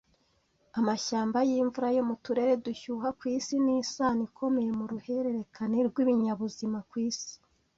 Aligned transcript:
Amashyamba 0.79 1.37
yimvura 1.49 1.87
yo 1.97 2.03
mu 2.09 2.15
turere 2.23 2.53
dushyuha 2.65 3.07
ku 3.17 3.23
isi 3.35 3.55
ni 3.65 3.73
isano 3.81 4.21
ikomeye 4.29 4.69
mu 4.79 4.85
ruhererekane 4.91 5.77
rw’ibinyabuzima 5.87 6.79
ku 6.89 6.95
isi 7.09 7.33